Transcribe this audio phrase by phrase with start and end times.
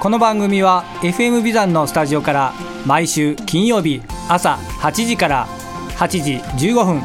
[0.00, 2.52] この番組は FM ビザンのスタジオから
[2.86, 5.48] 毎週金曜日朝8時から
[5.96, 6.34] 8時
[6.70, 7.02] 15分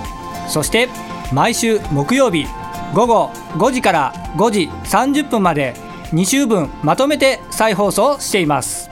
[0.48, 0.90] そして
[1.34, 2.46] 毎週木曜日
[2.94, 5.74] 午後5時から5時30分まで
[6.12, 8.92] 2週分まとめて再放送しています。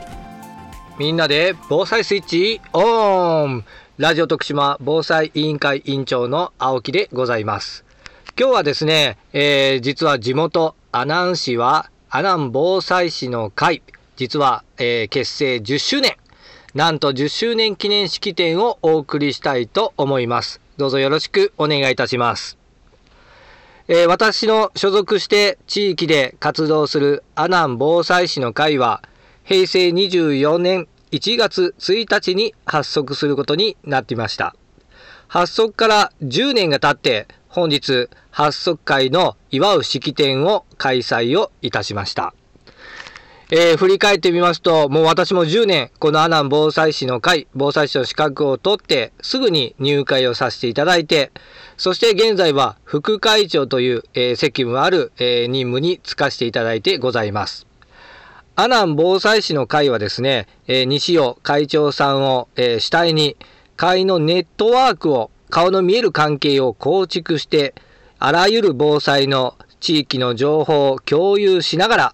[0.97, 3.63] みんなで防災スイッチオン。
[3.99, 7.85] ラジオ徳島防災委員会委員長の青木でございます。
[8.39, 13.81] 今日はですね、えー、実は地元阿南市は阿南防災士の会。
[14.17, 16.17] 実は、えー、結成10周年。
[16.73, 20.59] なんと10周年記念式典をお送りしたいと思います。
[20.75, 22.57] どうぞよろしくお願いいたします。
[23.87, 29.01] えー、私の所属して地域で活動する阿南防災士の会は
[29.45, 34.53] 平成24年1月1日に発足することになっていました。
[35.29, 42.33] 発足から10年が経って本日発足会の祝う式典を開催をいたしました。
[43.53, 51.33] えー、振り返ってみますと、もう私も10年、この阿南防災士の会、防災士の資格を取って、すぐに入会をさせていただいて、
[51.75, 57.67] そして現在は副会長という、えー、責務ある、えー、任務に就かせていただいてございます。
[58.55, 63.35] 阿南防災士の会はですね、えー、西尾会長さんを、えー、主体に、
[63.75, 67.75] 会のネットワークを、顔の見える関係を構築して、
[68.19, 72.13] あらゆる防災の地域の情報を共有しながら、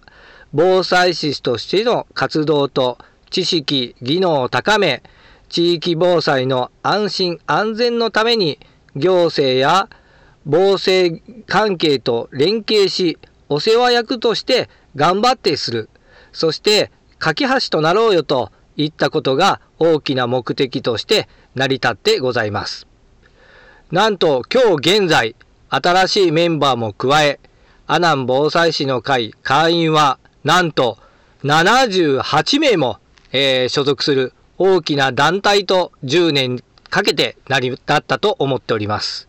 [0.52, 2.98] 防災士としての活動と
[3.30, 5.04] 知識、技能を高め、
[5.48, 8.58] 地域防災の安心安全のために
[8.96, 9.88] 行政や
[10.44, 13.18] 防災関係と連携し、
[13.48, 15.90] お世話役として頑張ってする。
[16.32, 16.90] そして、
[17.20, 22.87] 架け橋となろうよといったことが大きな目的として成り立ってございます。
[23.90, 25.34] なんと今日現在、
[25.70, 27.40] 新しいメンバーも加え、
[27.86, 30.98] 阿南防災士の会会員はなんと
[31.42, 32.98] 78名も、
[33.32, 39.26] えー、所属する大きな団体と10年かけてなりだったと思っております。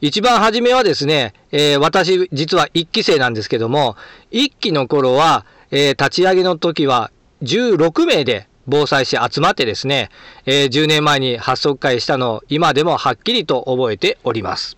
[0.00, 3.96] 一番初めはですね、えー、私実は1期生なんですけども、
[4.30, 7.10] 1期の頃は、えー、立ち上げの時は
[7.42, 10.10] 16名で防災士集まってですね、
[10.46, 14.76] えー、10年前に発足会したのを今でもはっきりと覚えております。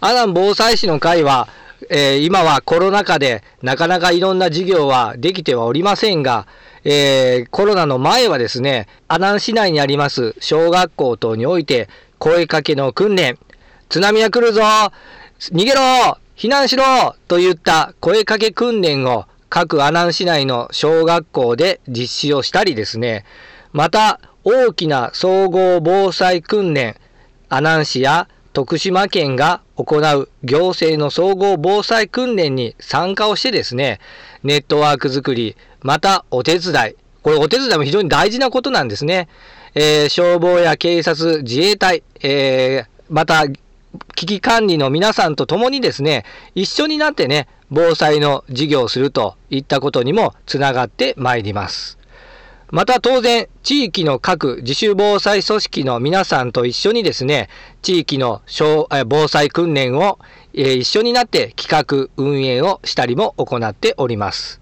[0.00, 1.48] 阿南防災士の会は、
[1.90, 6.46] えー、今はコロナ禍でなかなかいろんな事業はできてはおりませんが、
[6.84, 11.88] えー、コロナの前はですね、阿南市内にあります小学校等において
[12.18, 13.38] 声かけの訓練、
[13.88, 23.24] 津波が来るぞ逃げろ避難しろといった声かけ訓練を各阿南市内の小学校で実施をしたりですね、
[23.72, 26.96] また大きな総合防災訓練、
[27.48, 34.00] 阿南市や徳島県が行う行政の総合防災訓練に参加をしてですね、
[34.42, 36.94] ネットワーク作り、またお手伝い。
[37.22, 39.28] これお手伝いも非常に大事なことなんですね。
[39.74, 43.44] えー、消防や警察、自衛隊、えー、また
[44.14, 51.98] 危機管理の皆さんと共にですね、一緒になってね、防災の事業をするといったことにもつながってまいります。
[52.70, 57.48] また当然、地域の各自主防災組織の皆さんと一緒にですね、
[57.80, 58.42] 地域の
[59.06, 60.18] 防災訓練を
[60.52, 64.60] 一緒になって企画、運営をしたりも行っております。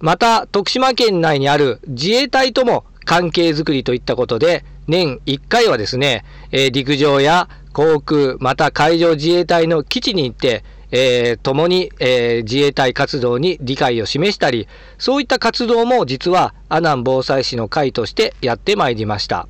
[0.00, 6.24] また、徳島県内にある自衛隊とも関係づくりといったことで、年1回はですね、
[6.72, 19.48] 陸上や航空、また海上自衛隊の基地に行って、えー、共に、えー、自衛隊活動に理解を示したり、そういった活動も実は阿南防災士の会としてやってまいりました。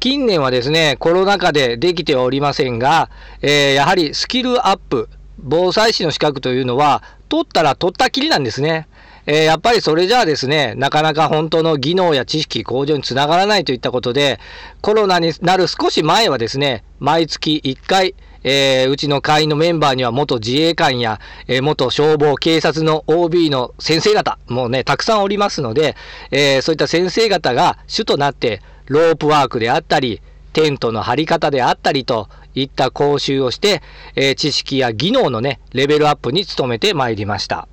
[0.00, 3.08] 近年はですね、コロナ禍でできておりませんが、
[3.40, 5.08] えー、やはりスキルアップ、
[5.38, 8.88] 防災士の資格というのは、取ったら取ったきりなんですね。
[9.26, 14.40] えー、やっぱりそれじゃあですね、なかなか本当の技能や知識向上につながらないといったことで、
[14.80, 25.96] コロナになる少し前はですね、毎月1回、えー、うちの会員のメンバーには元自衛官や、えー、元消防、警察の OB の先生方もね、たくさんおりますので、
[26.30, 30.20] えー、そういった先生方が主となって、ロープワークであったり、
[30.52, 33.82] テントの張り方であったりといった講習をして、
[34.16, 37.68] え知識や技能のね、レベルアップに努めてまいりました。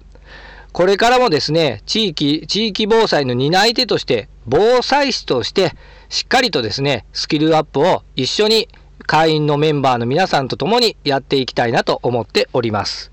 [0.71, 5.73] これからもですね、地域、地域防災の担い手として、防災士として、
[6.09, 8.69] しっかりとですね、スキルアップを一緒に
[9.09, 13.11] 会員のメンバーの皆さんと共にやっていきたいなと思っております。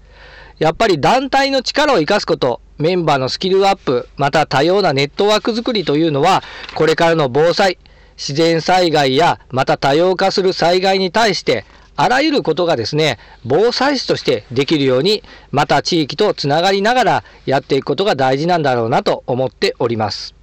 [0.59, 6.43] やっぱり団体の力を生かすこと、メンバーのスキルアップ、また多様なネットワーク作りというのは、
[6.75, 7.79] これからの防災、
[8.19, 11.65] 自然災害やまた多様化する災害に対して
[11.97, 20.36] あらゆることがですね、防災士としてできるように、また地域とつながりながらやっていくことが大事なんだろうなと思っております。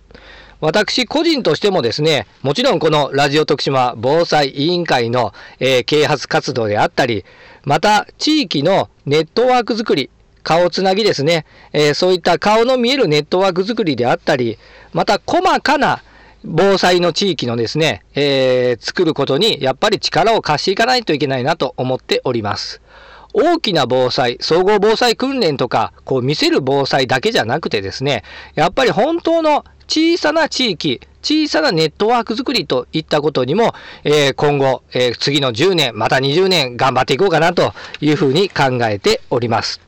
[0.63, 7.25] 私個人としてもですね、もちろんこのラジオ徳島防災委員会の、えー、啓発活動であったり、
[7.65, 10.09] また地域のネットワーク作り、
[10.41, 14.57] 顔つなぎですね、えー、そういった顔の見えるネットワーク作りであったり、
[14.93, 16.01] また細かな
[16.45, 22.81] 防災の地域のですね、えー、作ることにやっぱり力を貸していかないといけないなと思っております。
[23.33, 28.23] 大きな防災、総合防災訓練とか、こう見せる防災だけじゃなくてですね、
[28.55, 39.81] やっぱり本当の小さな地域、小さなネットワーク作りといったことにも、えー、今後、えー、次の10年、また20年頑張っていこうかなというふうに考えております。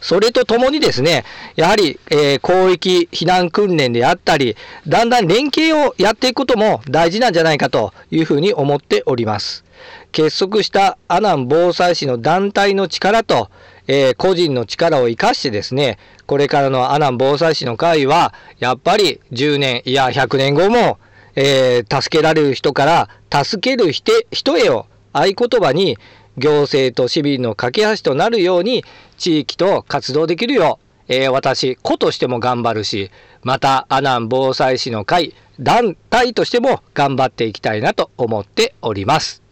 [0.00, 1.24] それとともにですね、
[1.56, 4.56] やはり、えー、広域避難訓練であったり、
[4.86, 9.63] だんだん連携をやっていくことも大事なんじゃないかというふうに思っております。
[10.12, 13.50] 結束した阿南防災士の団体の力と、
[13.86, 20.98] えー、個人の力を生かしてですね、これからの阿南防災士の会は、やっぱり10年、いや100年後も、
[21.36, 25.98] えー、助けられる人から助ける人へを合言葉に
[26.36, 28.84] 行政と市民の架け橋となるように
[29.16, 30.78] 地域と活動できるよ
[31.08, 33.10] う、えー、私個としても頑張るし
[33.42, 39.43] また阿南防災士の会団体としても頑張っていきたいなと思っております。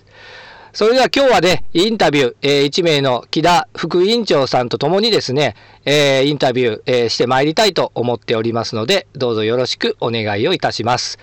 [0.75, 5.55] それでは今日はね、インタビュー、えー、1名の木田副委員長さんと共にですね、
[5.85, 11.19] えー、インタビュー、えー、してまいりたいと思っておりますので、どうぞよろしくお願いをいたします。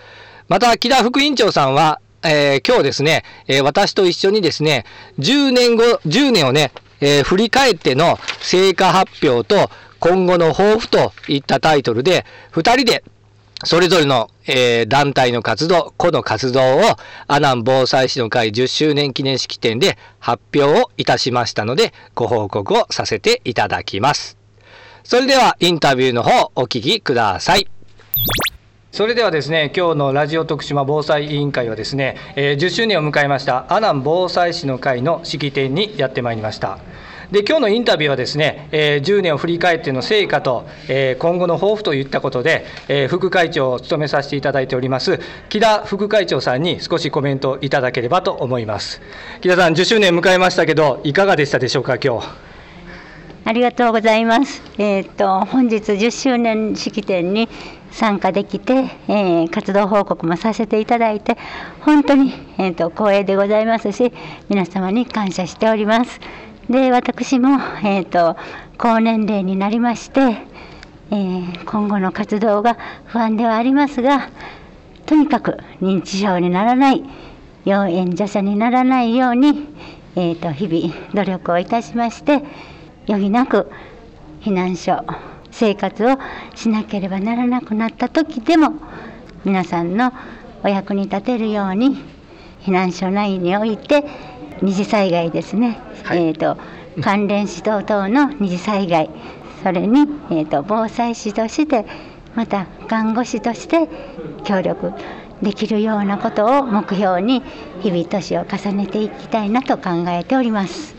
[0.50, 4.86] また、木田副委員長さんは、えー、今日ですね、えー、私と一緒にですね、
[5.18, 6.72] 10年後、10年をね、
[7.02, 13.04] えー、振り返っての成果発表と今後の抱負といったタイトルで、2人で
[13.65, 16.81] それぞれの、えー、団体の活動、個の活動を
[17.27, 24.38] 阿南防災士の会10周年記念式典で発表をいたしましたので、ご報告をさせていただきます。
[25.03, 27.67] それではインタビューの方お聞きください。
[28.91, 36.79] それではですね今日のラジオ徳島防災委員会はですね、えー、10周年を迎えました阿南防災士の会の式典にやってまいりました
[37.31, 49.02] で今日のインタビューはですね、えー、10年を振り返っての成果と、えー、今後の抱負といったことで、えー、副会長を務めさせていただいております木田副会長さんに少しコメントいただければと思います。
[49.42, 52.28] 木田さん10周年迎えましたけどいかがでしたでしょうか今日？
[53.46, 54.62] ありがとうございます。
[54.78, 57.48] えっ、と本日10周年式典に
[57.92, 58.74] 参加できて、
[59.08, 61.38] えー、活動報告もさせていただいて
[61.81, 64.14] 本当に、えーと、光栄でございますし
[64.50, 66.20] 皆様に感謝しております。
[66.69, 68.38] で私も、えーと、
[68.77, 74.30] 高年齢になりまして、えー、今後の活動が不安ではありますが
[75.07, 77.04] とにかく認知症にならない
[77.66, 79.68] 要援助者にならないように、
[80.16, 82.44] えーと日々努力をいたしまして
[83.07, 83.71] 余儀なく
[84.42, 85.04] 避難所
[85.49, 86.18] 生活を
[86.56, 88.73] しなければならなくなった時でも
[89.44, 90.14] 皆さんの
[90.64, 91.97] お役に立てるように
[92.61, 94.04] 避難所内において
[94.61, 96.57] 二次災害ですね、はい、えーと、
[97.01, 99.09] 関連指導等の二次災害。
[99.63, 100.01] それに、
[100.31, 101.85] えーと、防災士として
[102.35, 103.89] また看護師として
[104.44, 104.94] 協力
[105.42, 107.44] できるようなことを目標に
[107.81, 110.98] 日々年を重ねていきたいなと考えております。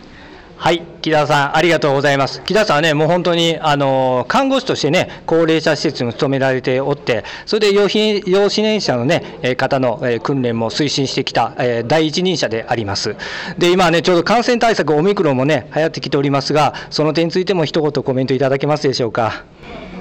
[0.62, 2.43] はい、木田さん、ありがとうございます。
[2.43, 7.88] 木田さんはね、もう本当に、あの、看護師としてね、高齢者施設に勤められておって、それで養
[8.26, 13.17] 養子年者のね、え方の、え訓練も推進してきた、え第一人者であります。
[13.57, 19.45] で、今ね、ちょうど感染対策、オミクロンもね、流行ってきておりますが、その点についても一言コメントいただけますでしょうか？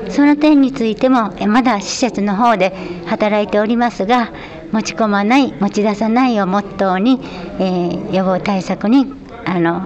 [0.10, 2.74] その点についても、まだ施設の方で
[3.06, 4.34] 働いておりますが、
[4.74, 7.22] 持ち込まない、持ち出さないをモットーに、
[7.60, 9.08] えー、予防対策に
[9.46, 9.84] あの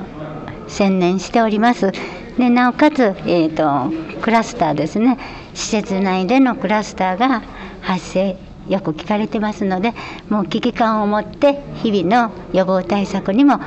[0.68, 1.92] 専念しております。
[2.38, 3.92] でなおかつ、えーと、
[4.22, 5.18] クラスターですね
[5.54, 7.44] 施設内でのクラスターが
[7.82, 9.94] 発生よく聞かれてますので
[10.30, 13.60] もう危機感を持って日々の予防対策にも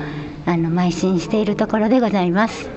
[0.47, 2.76] あの邁進しているところでございます。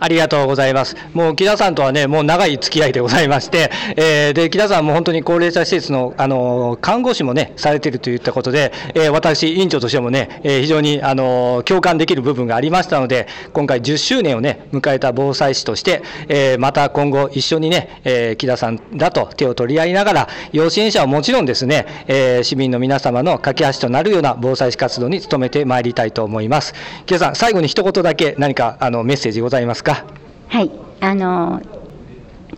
[0.00, 0.96] ありがとうございます。
[1.12, 26.74] もう木田さんとはね、もう長い付き合いでございまして、えー、で木田さんも本当に高齢者施設のあの看護師もねされているといったことで、えー、私委員長としてもね、えー、非常にあの共感できる部分がありましたので、今回10周年をね迎えた防災士として、えー、また今後一緒にね、えー、木田さんらと手を取り合いながら、要支援者はもちろんですね、えー、市民の皆様の架け橋となるような防災士活動に努めてまいりたいと思います。
[27.06, 29.87] 木田さん、最後に一言だけ何かあのメッセージございますか？
[29.94, 31.62] はいあの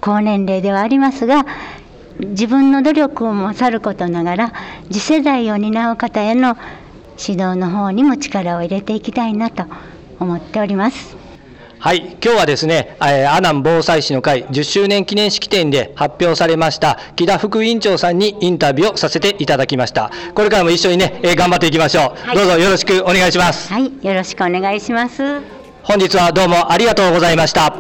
[0.01, 1.45] 高年齢ではありますが
[2.19, 4.53] 自分の努力もさることながら
[4.91, 6.57] 次世代を担う方への
[7.19, 9.65] 指導の方にも力を入れていきたいなと
[10.19, 11.17] 思っております。
[11.79, 20.11] はい、今日はですね、えー、阿南防災士の会10周年記念式典で発表されました木田副委員長さんにインタビューをさせていただきました。
[20.35, 23.73] これからも一緒にね、えー、頑張っていきましょう、はい、どうぞよろしくお願いします。
[23.73, 25.60] はい、よろしくお願いします。
[25.91, 27.75] 本日はどうもありがとうございました。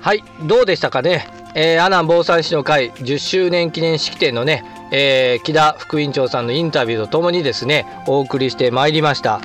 [0.00, 9.40] はいどうでしたかね、えー、阿南防災士の会10周年記念式典のね、えー、木田副委員長さんのインタビューとともにですねお送りしてまいりました。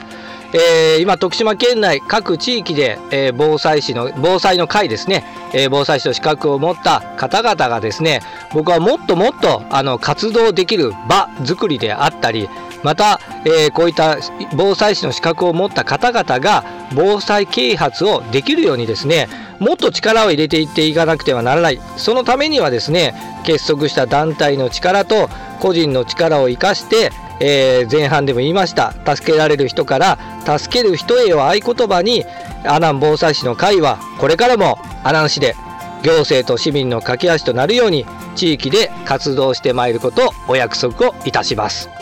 [0.53, 8.21] えー、今徳島県内各地域で、えー、防災士の防災の会ですね、えー、防災士の資格を持った方々がですね
[8.53, 12.49] 僕はもっともっとあの活動できる場作りであったり
[12.87, 14.15] また、えー、こういった
[14.55, 16.63] 防災士の資格を持った方々が
[16.95, 19.27] 防災啓発をできるようにですね
[19.59, 23.13] もっと力を入れていっていかなくてはならないそのためにはですね
[23.45, 25.27] 結束した団体の力と
[25.59, 30.17] 個人の力を生かして、えー、前半でも言いました助けられる人から
[30.57, 32.23] 助ける人へを合言葉に
[32.63, 35.55] 阿南防災士の会はこれからも阿南市で
[36.03, 38.05] 行政と市民の架け橋となるように
[38.37, 41.96] 地域で活動してまいることをお約束をいたします。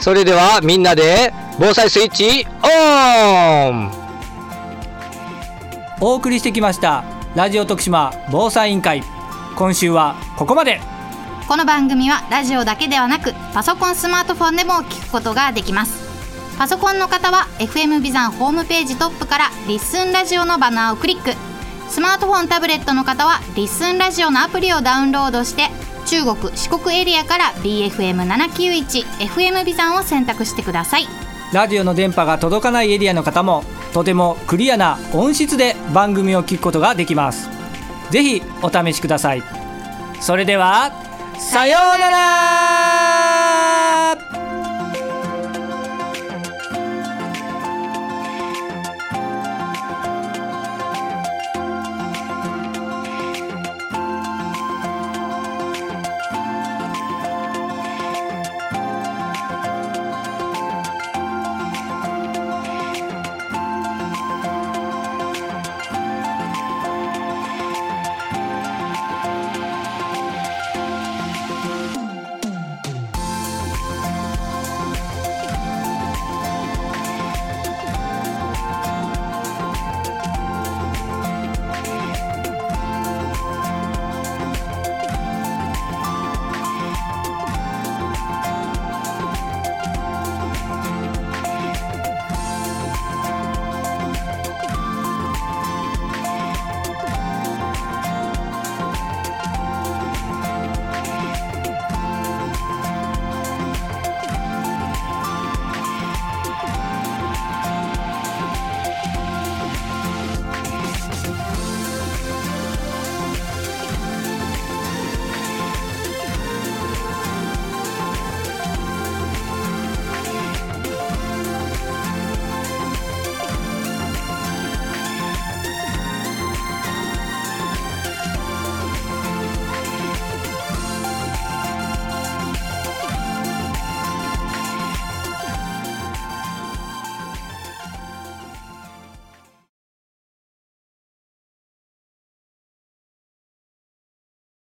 [0.00, 3.90] それではみんなで防災スイッチオン。
[6.00, 7.02] お送りしてきました
[7.34, 9.02] ラジオ徳島防災委員会。
[9.56, 10.80] 今週はここまで。
[11.48, 16.06] この番組はラジオだけではなくパソコンスマートフォンでも聞くことができます。
[16.58, 21.32] パソコンの方は FM ビザンホームページトップからリッスンラジオのバナーをクリック。
[21.88, 25.70] スマートフォンタブレットの方はリッスンラジオのアプリをダウンロードして
[26.08, 31.06] 中国四国エリアから BFM791FM ビザンを選択してください。
[31.52, 33.62] ラジオの電波が届かないエリアの方も
[33.92, 37.50] とてもクリアな音質で番組を聞くことができます。
[38.10, 39.42] ぜひお試しください。
[40.20, 40.92] それでは
[41.38, 42.97] さようなら。